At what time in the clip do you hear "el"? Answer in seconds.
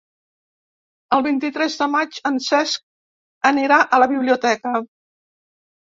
1.17-1.21